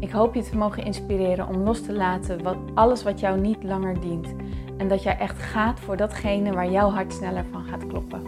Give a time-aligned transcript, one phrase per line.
[0.00, 3.62] Ik hoop je te mogen inspireren om los te laten wat, alles wat jou niet
[3.62, 4.34] langer dient.
[4.76, 8.22] En dat jij echt gaat voor datgene waar jouw hart sneller van gaat kloppen.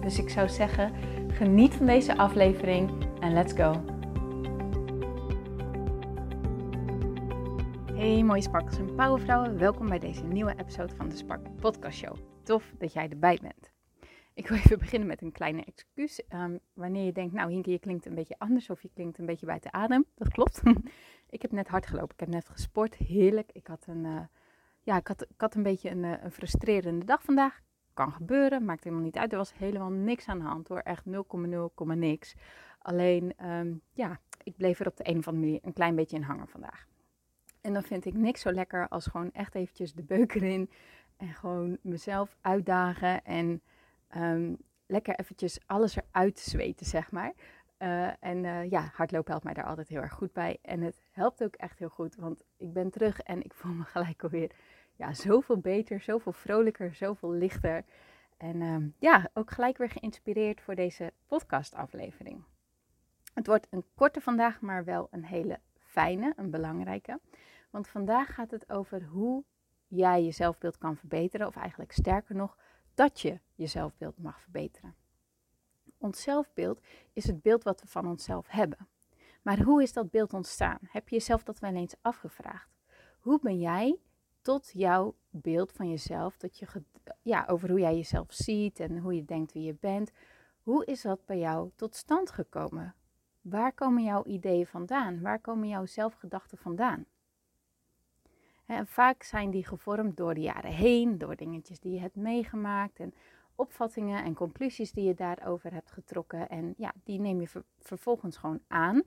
[0.00, 0.92] Dus ik zou zeggen,
[1.28, 3.84] geniet van deze aflevering en let's go.
[7.94, 12.16] Hey mooie sparkels en powervrouwen, welkom bij deze nieuwe episode van de Spark Podcast Show.
[12.42, 13.73] Tof dat jij erbij bent.
[14.34, 16.22] Ik wil even beginnen met een kleine excuus.
[16.34, 19.26] Um, wanneer je denkt, nou Hinke, je klinkt een beetje anders of je klinkt een
[19.26, 20.04] beetje buiten adem.
[20.14, 20.62] Dat klopt.
[21.30, 22.12] ik heb net hard gelopen.
[22.12, 22.94] Ik heb net gesport.
[22.94, 23.50] Heerlijk.
[23.52, 24.20] Ik had een, uh,
[24.80, 27.60] ja, ik had, ik had een beetje een, uh, een, frustrerende dag vandaag.
[27.92, 29.32] Kan gebeuren, maakt helemaal niet uit.
[29.32, 30.78] Er was helemaal niks aan de hand hoor.
[30.78, 31.12] Echt 0,0,
[31.84, 32.34] niks.
[32.78, 36.16] Alleen, um, ja, ik bleef er op de een of andere manier een klein beetje
[36.16, 36.86] in hangen vandaag.
[37.60, 40.70] En dan vind ik niks zo lekker als gewoon echt eventjes de beuk erin.
[41.16, 43.62] En gewoon mezelf uitdagen en
[44.16, 47.32] um, lekker eventjes alles eruit zweten, zeg maar.
[47.78, 50.58] Uh, en uh, ja, hardlopen helpt mij daar altijd heel erg goed bij.
[50.62, 53.84] En het helpt ook echt heel goed, want ik ben terug en ik voel me
[53.94, 54.50] gelijk alweer
[54.96, 57.84] ja, zoveel beter, zoveel vrolijker, zoveel lichter.
[58.36, 62.44] En um, ja, ook gelijk weer geïnspireerd voor deze podcastaflevering.
[63.34, 67.20] Het wordt een korte vandaag, maar wel een hele fijne, een belangrijke.
[67.70, 69.44] Want vandaag gaat het over hoe
[69.86, 72.56] jij je zelfbeeld kan verbeteren, of eigenlijk sterker nog,
[72.94, 74.94] dat je je zelfbeeld mag verbeteren.
[75.98, 76.80] Ons zelfbeeld
[77.12, 78.88] is het beeld wat we van onszelf hebben.
[79.42, 80.78] Maar hoe is dat beeld ontstaan?
[80.80, 82.70] Heb je jezelf dat wel eens afgevraagd?
[83.20, 83.98] Hoe ben jij
[84.40, 86.66] tot jouw beeld van jezelf, dat je,
[87.22, 90.10] ja, over hoe jij jezelf ziet en hoe je denkt wie je bent,
[90.62, 92.94] hoe is dat bij jou tot stand gekomen?
[93.40, 95.20] Waar komen jouw ideeën vandaan?
[95.20, 97.06] Waar komen jouw zelfgedachten vandaan?
[98.66, 102.98] En vaak zijn die gevormd door de jaren heen, door dingetjes die je hebt meegemaakt
[103.00, 103.14] en
[103.54, 106.48] opvattingen en conclusies die je daarover hebt getrokken.
[106.48, 109.02] En ja, die neem je vervolgens gewoon aan.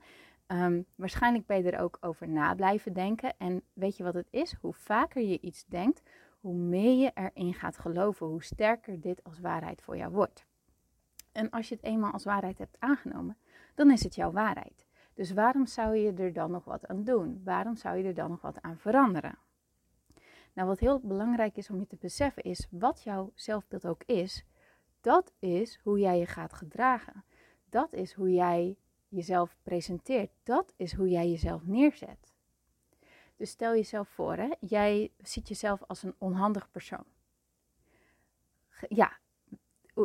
[0.46, 3.34] Um, waarschijnlijk ben je er ook over na blijven denken.
[3.38, 4.54] En weet je wat het is?
[4.60, 6.02] Hoe vaker je iets denkt,
[6.40, 10.46] hoe meer je erin gaat geloven, hoe sterker dit als waarheid voor jou wordt.
[11.32, 13.36] En als je het eenmaal als waarheid hebt aangenomen,
[13.74, 14.86] dan is het jouw waarheid.
[15.14, 17.40] Dus waarom zou je er dan nog wat aan doen?
[17.44, 19.38] Waarom zou je er dan nog wat aan veranderen?
[20.58, 24.44] Nou, wat heel belangrijk is om je te beseffen is, wat jouw zelfbeeld ook is,
[25.00, 27.24] dat is hoe jij je gaat gedragen.
[27.68, 28.76] Dat is hoe jij
[29.08, 30.30] jezelf presenteert.
[30.42, 32.32] Dat is hoe jij jezelf neerzet.
[33.36, 37.04] Dus stel jezelf voor, hè, jij ziet jezelf als een onhandig persoon.
[38.88, 39.18] ja,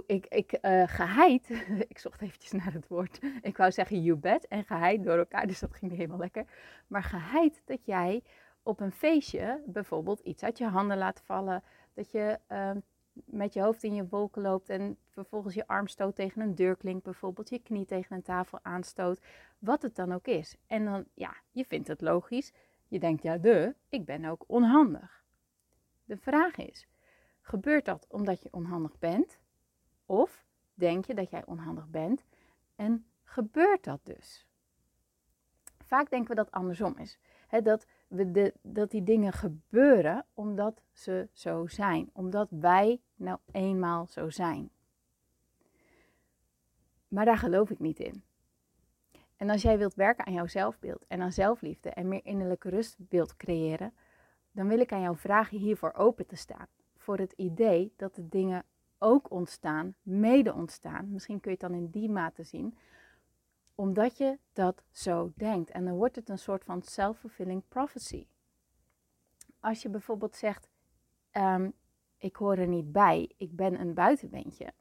[0.06, 1.50] ik, ik uh, geheid,
[1.94, 3.20] ik zocht eventjes naar het woord.
[3.42, 6.46] Ik wou zeggen you bet en geheid door elkaar, dus dat ging niet helemaal lekker.
[6.88, 8.24] Maar geheid dat jij
[8.64, 11.64] op een feestje bijvoorbeeld iets uit je handen laat vallen.
[11.94, 12.72] Dat je uh,
[13.14, 17.04] met je hoofd in je wolken loopt en vervolgens je arm stoot tegen een deurklink,
[17.04, 19.22] bijvoorbeeld je knie tegen een tafel aanstoot.
[19.60, 20.56] Wat het dan ook is.
[20.68, 22.54] En dan, ja, je vindt het logisch.
[22.88, 25.24] Je denkt, ja, de, ik ben ook onhandig.
[26.06, 26.88] De vraag is,
[27.42, 29.40] gebeurt dat omdat je onhandig bent?
[30.06, 32.26] Of denk je dat jij onhandig bent
[32.76, 34.46] en gebeurt dat dus?
[35.86, 37.18] Vaak denken we dat andersom is.
[37.64, 37.86] dat
[38.62, 42.10] dat die dingen gebeuren omdat ze zo zijn.
[42.14, 44.70] Omdat wij nou eenmaal zo zijn.
[47.08, 48.24] Maar daar geloof ik niet in.
[49.38, 52.98] En als jij wilt werken aan jouw zelfbeeld en aan zelfliefde en meer innerlijke rust
[53.10, 53.94] wilt creëren,
[54.52, 56.68] dan wil ik aan jou vragen hiervoor open te staan.
[56.98, 58.66] Voor het idee dat de dingen
[58.98, 61.12] ook ontstaan, mede ontstaan.
[61.12, 62.78] Misschien kun je het dan in die mate zien
[63.76, 65.72] omdat je dat zo denkt.
[65.72, 68.28] En dan wordt het een soort van self-fulfilling prophecy.
[69.60, 70.70] Als je bijvoorbeeld zegt,
[71.32, 71.74] um,
[72.18, 74.74] ik hoor er niet bij, ik ben een buitenbeentje.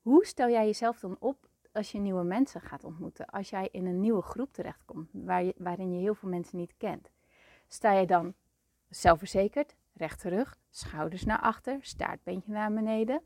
[0.00, 3.26] Hoe stel jij jezelf dan op als je nieuwe mensen gaat ontmoeten?
[3.26, 6.76] Als jij in een nieuwe groep terechtkomt waar je, waarin je heel veel mensen niet
[6.76, 7.10] kent.
[7.68, 8.34] Sta je dan
[8.88, 13.22] zelfverzekerd, recht terug, schouders naar achter, staartbeentje naar beneden,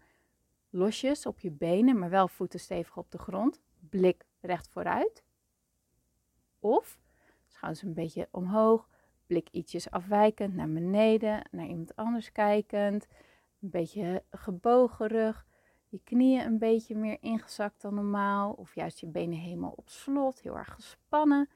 [0.71, 5.25] losjes op je benen, maar wel voeten stevig op de grond, blik recht vooruit.
[6.59, 6.99] Of
[7.47, 8.89] schouders een beetje omhoog,
[9.27, 13.07] blik ietsjes afwijkend naar beneden, naar iemand anders kijkend.
[13.61, 15.47] Een beetje gebogen rug,
[15.89, 18.53] je knieën een beetje meer ingezakt dan normaal.
[18.53, 21.49] Of juist je benen helemaal op slot, heel erg gespannen.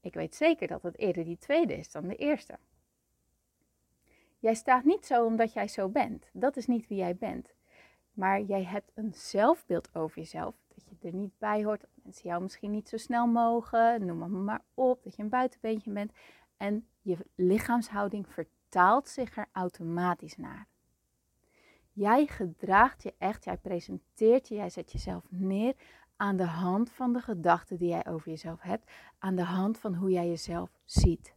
[0.00, 2.58] ik weet zeker dat het eerder die tweede is dan de eerste.
[4.38, 6.30] Jij staat niet zo omdat jij zo bent.
[6.32, 7.54] Dat is niet wie jij bent.
[8.12, 10.54] Maar jij hebt een zelfbeeld over jezelf.
[10.74, 11.80] Dat je er niet bij hoort.
[11.80, 14.06] Dat mensen jou misschien niet zo snel mogen.
[14.06, 15.02] Noem maar, op.
[15.02, 16.12] Dat je een buitenbeentje bent.
[16.56, 20.66] En je lichaamshouding vertaalt zich er automatisch naar.
[21.92, 23.44] Jij gedraagt je echt.
[23.44, 24.54] Jij presenteert je.
[24.54, 25.74] Jij zet jezelf neer
[26.16, 28.90] aan de hand van de gedachten die jij over jezelf hebt.
[29.18, 31.34] Aan de hand van hoe jij jezelf ziet.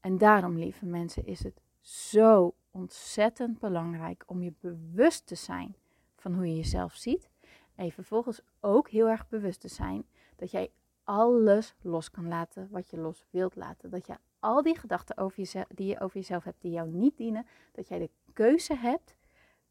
[0.00, 5.76] En daarom, lieve mensen, is het zo ontzettend belangrijk om je bewust te zijn
[6.16, 7.30] van hoe je jezelf ziet.
[7.74, 10.06] En je vervolgens ook heel erg bewust te zijn
[10.36, 10.72] dat jij
[11.04, 13.90] alles los kan laten wat je los wilt laten.
[13.90, 17.16] Dat je al die gedachten over jezelf, die je over jezelf hebt, die jou niet
[17.16, 19.16] dienen, dat jij de keuze hebt: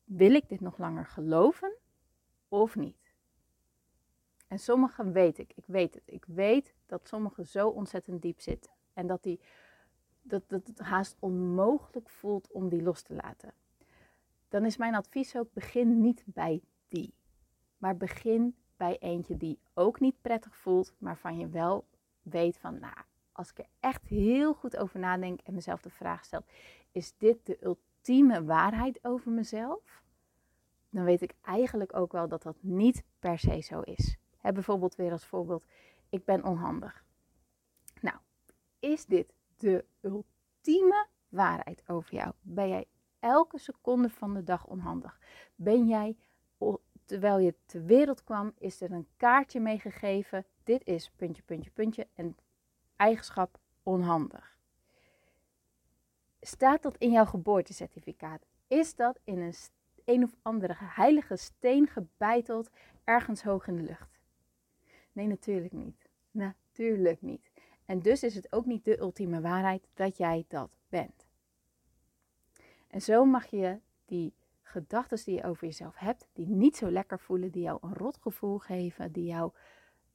[0.04, 1.76] wil ik dit nog langer geloven
[2.48, 3.12] of niet?
[4.48, 6.04] En sommige weet ik, ik weet het.
[6.06, 8.72] Ik weet dat sommige zo ontzettend diep zitten.
[8.94, 9.40] En dat, die,
[10.22, 13.54] dat, dat het haast onmogelijk voelt om die los te laten
[14.54, 17.14] dan is mijn advies ook: begin niet bij die.
[17.84, 21.86] Maar begin bij eentje die ook niet prettig voelt, maar van je wel
[22.22, 22.96] weet van, nou,
[23.32, 26.44] als ik er echt heel goed over nadenk en mezelf de vraag stel:
[26.92, 30.02] is dit de ultieme waarheid over mezelf?
[30.90, 34.18] Dan weet ik eigenlijk ook wel dat dat niet per se zo is.
[34.38, 35.66] He, bijvoorbeeld weer als voorbeeld:
[36.10, 37.06] ik ben onhandig.
[38.02, 38.18] Nou,
[38.80, 42.32] is dit de ultieme waarheid over jou?
[42.42, 42.86] Ben jij
[43.20, 45.20] elke seconde van de dag onhandig.
[45.56, 46.18] Ben jij,
[47.06, 50.46] terwijl je ter wereld kwam, is er een kaartje meegegeven.
[50.64, 52.38] Dit is puntje, puntje, puntje en
[52.96, 54.58] eigenschap onhandig.
[56.42, 58.46] Staat dat in jouw geboortecertificaat?
[58.68, 59.54] Is dat in een
[60.06, 62.70] een of andere heilige steen gebeiteld
[63.04, 64.20] ergens hoog in de lucht?
[65.12, 66.10] Nee, natuurlijk niet.
[66.32, 67.52] Natuurlijk niet.
[67.86, 71.26] En dus is het ook niet de ultieme waarheid dat jij dat bent.
[72.88, 77.19] En zo mag je die gedachten die je over jezelf hebt, die niet zo lekker
[77.19, 79.51] voelen, die jou een rot gevoel geven, die jou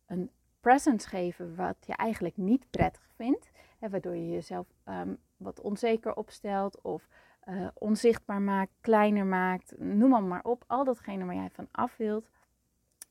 [0.06, 0.30] een
[0.60, 6.14] presence geven wat je eigenlijk niet prettig vindt, hè, waardoor je jezelf um, wat onzeker
[6.14, 7.08] opstelt of
[7.48, 11.96] uh, onzichtbaar maakt, kleiner maakt, noem maar, maar op, al datgene waar jij van af
[11.96, 12.30] wilt,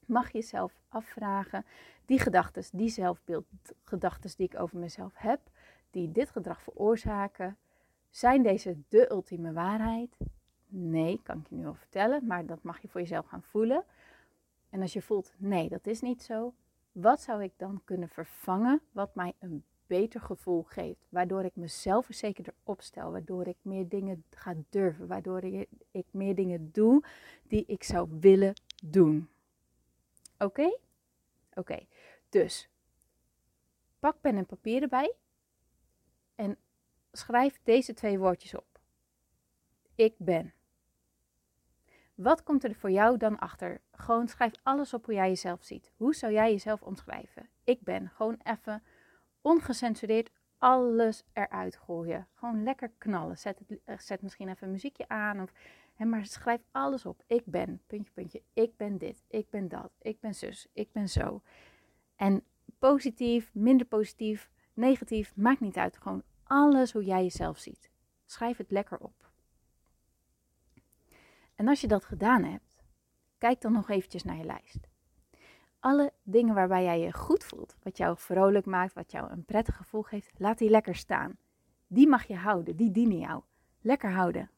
[0.06, 1.66] mag je jezelf afvragen,
[2.06, 5.42] die gedachten, die zelfbeeldgedachten die ik over mezelf heb,
[5.90, 7.58] die dit gedrag veroorzaken,
[8.10, 10.18] zijn deze de ultieme waarheid?
[10.68, 13.84] Nee, kan ik je nu al vertellen, maar dat mag je voor jezelf gaan voelen.
[14.70, 16.54] En als je voelt, nee, dat is niet zo,
[16.92, 21.06] wat zou ik dan kunnen vervangen wat mij een beter gevoel geeft?
[21.10, 25.44] Waardoor ik mezelf verzekerder opstel, waardoor ik meer dingen ga durven, waardoor
[25.92, 27.04] ik meer dingen doe
[27.44, 28.54] die ik zou willen
[28.84, 29.30] doen.
[30.38, 30.78] Oké?
[31.54, 31.86] Oké,
[32.30, 32.70] dus
[34.00, 35.14] pak pen en papier erbij
[36.36, 36.58] en
[37.12, 38.80] schrijf deze twee woordjes op.
[39.96, 40.54] Ik ben.
[42.18, 43.82] Wat komt er voor jou dan achter?
[43.92, 45.92] Gewoon schrijf alles op hoe jij jezelf ziet.
[45.96, 47.50] Hoe zou jij jezelf omschrijven?
[47.64, 48.12] Ik ben.
[48.16, 48.84] Gewoon even
[49.42, 52.28] ongecensureerd alles eruit gooien.
[52.34, 53.38] Gewoon lekker knallen.
[53.38, 55.42] Zet, het, eh, zet misschien even een muziekje aan.
[55.42, 55.54] Of,
[55.94, 57.24] hè, maar schrijf alles op.
[57.28, 57.82] Ik ben.
[57.88, 58.42] Puntje, puntje.
[58.54, 59.24] Ik ben dit.
[59.28, 59.92] Ik ben dat.
[60.02, 60.68] Ik ben zus.
[60.74, 61.42] Ik ben zo.
[62.16, 62.44] En
[62.80, 65.98] positief, minder positief, negatief, maakt niet uit.
[65.98, 67.90] Gewoon alles hoe jij jezelf ziet.
[68.26, 69.27] Schrijf het lekker op.
[71.58, 72.84] En als je dat gedaan hebt,
[73.38, 74.88] kijk dan nog eventjes naar je lijst.
[75.80, 79.76] Alle dingen waarbij jij je goed voelt, wat jou vrolijk maakt, wat jou een prettig
[79.76, 81.38] gevoel geeft, laat die lekker staan.
[81.88, 83.42] Die mag je houden, die dienen jou.
[83.82, 84.50] Lekker houden.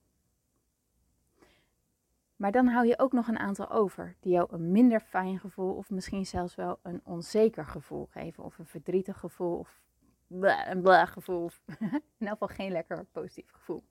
[2.35, 5.73] Maar dan hou je ook nog een aantal over die jou een minder fijn gevoel
[5.73, 9.81] of misschien zelfs wel een onzeker gevoel geven of een verdrietig gevoel of
[10.27, 11.49] een bla gevoel.
[12.17, 13.83] In elk geval geen lekker positief gevoel.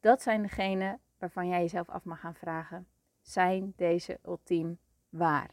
[0.00, 2.86] Dat zijn degenen waarvan jij jezelf af mag gaan vragen:
[3.20, 4.78] zijn deze ultiem
[5.08, 5.50] waar?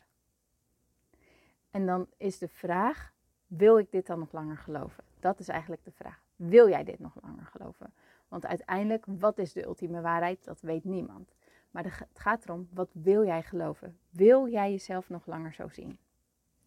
[1.71, 3.13] En dan is de vraag:
[3.47, 5.03] wil ik dit dan nog langer geloven?
[5.19, 6.23] Dat is eigenlijk de vraag.
[6.35, 7.93] Wil jij dit nog langer geloven?
[8.27, 10.43] Want uiteindelijk, wat is de ultieme waarheid?
[10.43, 11.35] Dat weet niemand.
[11.71, 13.97] Maar het gaat erom, wat wil jij geloven?
[14.09, 15.99] Wil jij jezelf nog langer zo zien?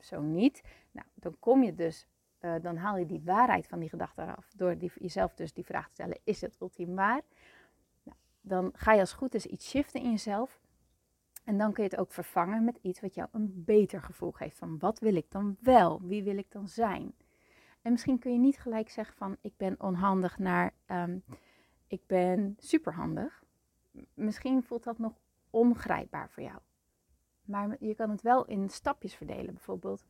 [0.00, 2.06] Zo niet, nou, dan kom je dus
[2.40, 4.50] uh, dan haal je die waarheid van die gedachte af.
[4.56, 7.22] Door die, jezelf dus die vraag te stellen, is het ultiem waar?
[8.46, 10.60] Dan ga je als goed is iets shiften in jezelf.
[11.44, 14.58] En dan kun je het ook vervangen met iets wat jou een beter gevoel geeft.
[14.58, 16.00] Van wat wil ik dan wel?
[16.02, 17.14] Wie wil ik dan zijn?
[17.82, 21.24] En misschien kun je niet gelijk zeggen van ik ben onhandig naar um,
[21.86, 23.44] ik ben superhandig.
[24.14, 25.12] Misschien voelt dat nog
[25.50, 26.58] ongrijpbaar voor jou.
[27.44, 29.54] Maar je kan het wel in stapjes verdelen.
[29.54, 30.04] Bijvoorbeeld,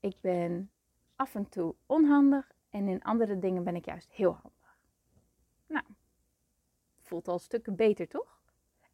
[0.00, 0.70] ik ben
[1.16, 4.59] af en toe onhandig en in andere dingen ben ik juist heel handig.
[7.10, 8.40] Voelt al stukken beter, toch?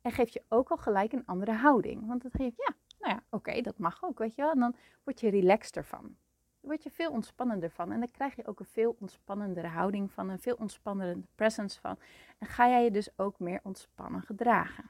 [0.00, 2.06] En geeft je ook al gelijk een andere houding.
[2.06, 4.50] Want dan geeft ja, nou ja, oké, dat mag ook, weet je wel.
[4.50, 6.16] En dan word je relaxter van.
[6.60, 7.92] Word je veel ontspannender van.
[7.92, 10.28] En dan krijg je ook een veel ontspannendere houding van.
[10.28, 11.98] Een veel ontspannendere presence van.
[12.38, 14.84] En ga jij je dus ook meer ontspannen gedragen.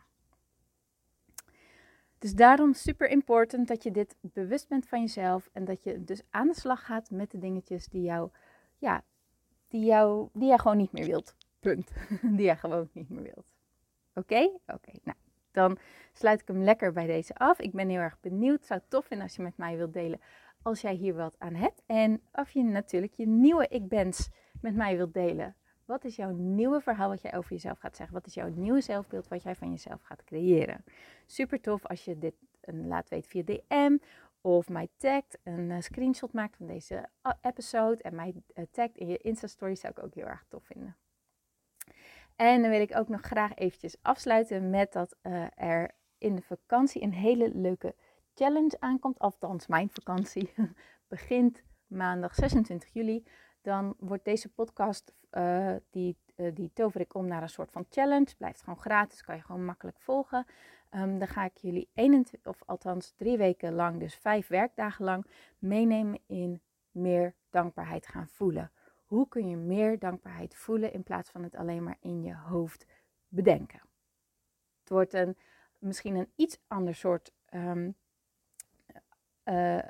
[2.18, 5.50] Dus daarom super important dat je dit bewust bent van jezelf.
[5.52, 8.30] En dat je dus aan de slag gaat met de dingetjes die jou,
[8.78, 9.02] ja,
[9.68, 11.34] die jou, die jij gewoon niet meer wilt.
[12.36, 13.46] Die jij gewoon niet meer wilt.
[14.14, 14.50] Oké?
[14.66, 15.16] Oké, nou
[15.56, 15.78] dan
[16.12, 17.58] sluit ik hem lekker bij deze af.
[17.58, 18.58] Ik ben heel erg benieuwd.
[18.58, 20.20] Het zou tof vinden als je met mij wilt delen
[20.62, 21.82] als jij hier wat aan hebt.
[21.86, 24.28] En of je natuurlijk je nieuwe ik bens
[24.60, 25.54] met mij wilt delen.
[25.84, 28.14] Wat is jouw nieuwe verhaal wat jij over jezelf gaat zeggen?
[28.14, 30.84] Wat is jouw nieuwe zelfbeeld wat jij van jezelf gaat creëren?
[31.26, 33.96] Super tof als je dit laat weten via DM
[34.40, 37.08] of mij tagt, een eh, screenshot maakt van deze
[37.40, 40.96] episode en mij uh, tagt in je Insta-story zou ik ook heel erg tof vinden.
[42.36, 46.42] En dan wil ik ook nog graag eventjes afsluiten met dat uh, er in de
[46.42, 47.94] vakantie een hele leuke
[48.34, 49.18] challenge aankomt.
[49.18, 50.52] Althans, mijn vakantie
[51.08, 53.24] begint maandag 26 juli.
[53.62, 57.86] Dan wordt deze podcast, uh, die, uh, die tover ik om naar een soort van
[57.90, 58.36] challenge.
[58.38, 60.46] Blijft gewoon gratis, kan je gewoon makkelijk volgen.
[60.90, 65.26] Um, dan ga ik jullie 21, of althans drie weken lang, dus vijf werkdagen lang,
[65.58, 68.70] meenemen in meer dankbaarheid gaan voelen.
[69.06, 72.86] Hoe kun je meer dankbaarheid voelen in plaats van het alleen maar in je hoofd
[73.28, 73.80] bedenken?
[74.80, 75.36] Het wordt een,
[75.78, 77.96] misschien een iets ander soort um,
[79.44, 79.82] uh,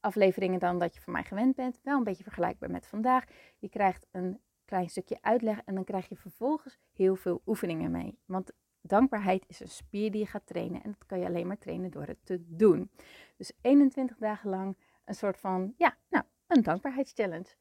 [0.00, 1.80] afleveringen dan dat je van mij gewend bent.
[1.82, 3.24] Wel een beetje vergelijkbaar met vandaag.
[3.58, 8.18] Je krijgt een klein stukje uitleg en dan krijg je vervolgens heel veel oefeningen mee.
[8.24, 11.58] Want dankbaarheid is een spier die je gaat trainen en dat kan je alleen maar
[11.58, 12.90] trainen door het te doen.
[13.36, 17.54] Dus 21 dagen lang een soort van, ja, nou, een dankbaarheidschallenge.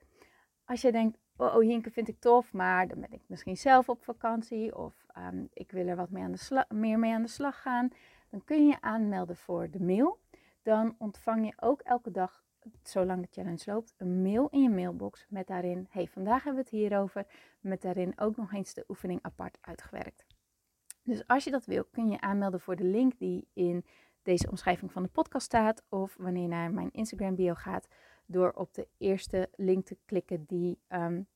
[0.66, 3.90] Als je denkt, oh, oh Hinke vind ik tof, maar dan ben ik misschien zelf
[3.90, 7.62] op vakantie of um, ik wil er wat aan de meer mee aan de slag
[7.62, 7.90] gaan,
[8.30, 10.20] dan kun je je aanmelden voor de mail.
[10.62, 12.44] Dan ontvang je ook elke dag,
[12.84, 16.70] zolang de challenge loopt, een mail in je mailbox met daarin, hey, vandaag hebben we
[16.70, 17.26] het hierover,
[17.60, 20.26] met daarin ook nog eens de oefening apart uitgewerkt.
[21.04, 23.86] Dus als je dat wil, kun je aanmelden voor de link die in
[24.22, 27.88] deze omschrijving van de podcast staat, of wanneer je naar mijn Instagram bio gaat,
[28.34, 30.80] door op de eerste link te klikken die.
[30.88, 31.28] Um,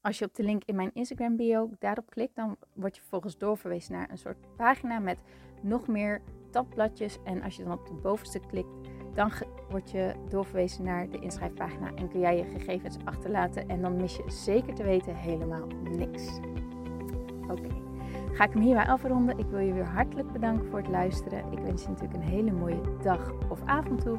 [0.00, 3.38] als je op de link in mijn Instagram bio daarop klikt, dan word je vervolgens
[3.38, 5.18] doorverwezen naar een soort pagina met
[5.60, 7.18] nog meer tabbladjes.
[7.24, 8.74] En als je dan op de bovenste klikt,
[9.14, 9.32] dan
[9.70, 13.68] word je doorverwezen naar de inschrijfpagina en kun jij je gegevens achterlaten.
[13.68, 16.38] En dan mis je zeker te weten helemaal niks.
[17.48, 17.68] Oké,
[18.32, 19.38] ga ik hem hierbij afronden.
[19.38, 21.52] Ik wil je weer hartelijk bedanken voor het luisteren.
[21.52, 24.18] Ik wens je natuurlijk een hele mooie dag of avond toe.